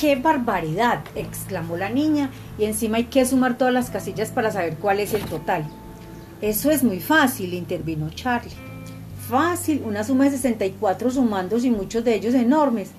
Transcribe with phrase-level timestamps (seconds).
[0.00, 1.02] ¡Qué barbaridad!
[1.14, 5.12] exclamó la niña, y encima hay que sumar todas las casillas para saber cuál es
[5.12, 5.66] el total.
[6.40, 8.54] Eso es muy fácil, intervino Charlie.
[9.28, 12.92] Fácil, una suma de 64 sumandos y muchos de ellos enormes.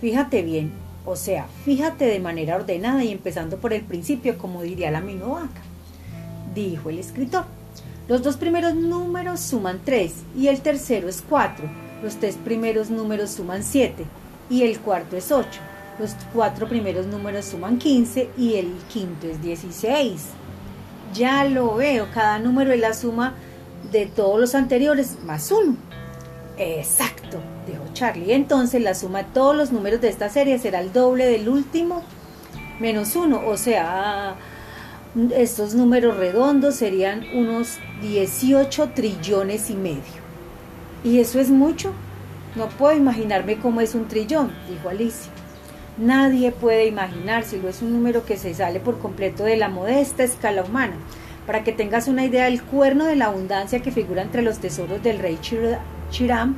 [0.00, 0.70] Fíjate bien,
[1.04, 5.62] o sea, fíjate de manera ordenada y empezando por el principio, como diría la minovaca,
[6.54, 7.46] dijo el escritor.
[8.06, 11.68] Los dos primeros números suman 3 y el tercero es 4.
[12.00, 14.04] Los tres primeros números suman 7
[14.48, 15.48] y el cuarto es 8.
[15.98, 20.26] Los cuatro primeros números suman 15 y el quinto es 16.
[21.12, 23.34] Ya lo veo, cada número es la suma
[23.90, 25.76] de todos los anteriores más uno.
[26.56, 28.32] Exacto, dijo Charlie.
[28.32, 32.02] Entonces la suma de todos los números de esta serie será el doble del último
[32.78, 33.42] menos uno.
[33.46, 34.36] O sea,
[35.34, 40.28] estos números redondos serían unos 18 trillones y medio.
[41.04, 41.92] ¿Y eso es mucho?
[42.56, 45.30] No puedo imaginarme cómo es un trillón, dijo Alicia.
[45.98, 50.62] Nadie puede imaginárselo, es un número que se sale por completo de la modesta escala
[50.62, 50.94] humana.
[51.44, 55.02] Para que tengas una idea, el cuerno de la abundancia que figura entre los tesoros
[55.02, 55.40] del rey
[56.10, 56.56] Chiram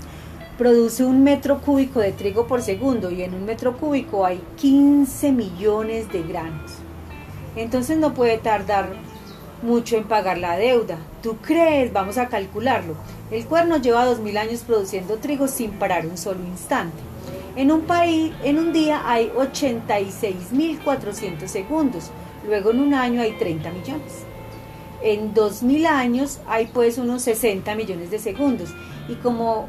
[0.58, 5.32] produce un metro cúbico de trigo por segundo y en un metro cúbico hay 15
[5.32, 6.72] millones de granos.
[7.56, 8.90] Entonces no puede tardar
[9.62, 10.98] mucho en pagar la deuda.
[11.22, 11.94] ¿Tú crees?
[11.94, 12.94] Vamos a calcularlo.
[13.30, 17.09] El cuerno lleva dos mil años produciendo trigo sin parar un solo instante.
[17.56, 22.10] En un, país, en un día hay 86.400 segundos,
[22.46, 24.24] luego en un año hay 30 millones.
[25.02, 28.68] En 2.000 años hay pues unos 60 millones de segundos
[29.08, 29.66] y como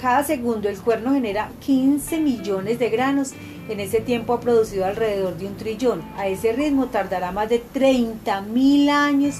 [0.00, 3.32] cada segundo el cuerno genera 15 millones de granos,
[3.68, 6.02] en ese tiempo ha producido alrededor de un trillón.
[6.16, 9.36] A ese ritmo tardará más de 30.000 años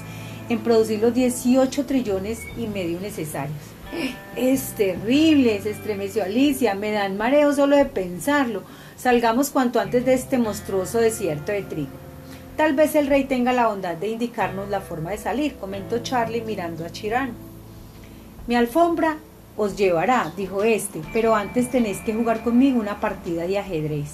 [0.49, 3.76] en producir los 18 trillones y medio necesarios.
[4.35, 8.63] Es terrible, se estremeció Alicia, me dan mareo solo de pensarlo.
[8.97, 11.89] Salgamos cuanto antes de este monstruoso desierto de trigo.
[12.55, 16.41] Tal vez el rey tenga la bondad de indicarnos la forma de salir, comentó Charlie
[16.41, 17.33] mirando a Chirán.
[18.47, 19.17] Mi alfombra
[19.55, 24.11] os llevará, dijo este, pero antes tenéis que jugar conmigo una partida de ajedrez.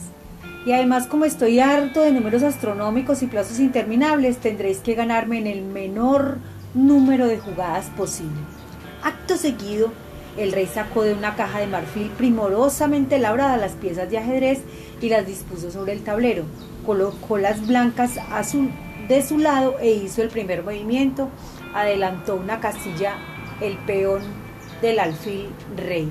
[0.66, 5.48] Y además, como estoy harto de números astronómicos y plazos interminables, tendréis que ganarme en
[5.48, 6.38] el menor
[6.74, 8.40] número de jugadas posible.
[9.04, 9.92] Acto seguido,
[10.38, 14.62] el rey sacó de una caja de marfil primorosamente labrada las piezas de ajedrez
[15.02, 16.46] y las dispuso sobre el tablero.
[16.86, 18.12] Colocó las blancas
[19.08, 21.30] de su lado e hizo el primer movimiento.
[21.74, 23.16] Adelantó una casilla
[23.62, 24.22] el peón
[24.82, 26.10] del alfil rey.